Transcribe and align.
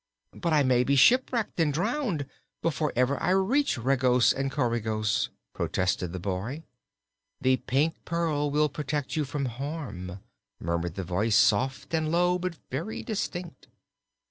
"But 0.33 0.51
I 0.51 0.63
may 0.63 0.83
be 0.83 0.95
shipwrecked 0.95 1.59
and 1.59 1.71
drowned, 1.71 2.25
before 2.63 2.91
ever 2.95 3.21
I 3.21 3.29
reach 3.29 3.77
Regos 3.77 4.33
and 4.33 4.51
Coregos," 4.51 5.29
protested 5.53 6.11
the 6.11 6.19
boy. 6.19 6.63
"The 7.39 7.57
Pink 7.57 8.03
Pearl 8.03 8.49
will 8.49 8.67
protect 8.67 9.15
you 9.15 9.25
from 9.25 9.45
harm," 9.45 10.19
murmured 10.59 10.95
the 10.95 11.03
voice, 11.03 11.35
soft 11.35 11.93
and 11.93 12.11
low 12.11 12.39
but 12.39 12.57
very 12.71 13.03
distinct. 13.03 13.67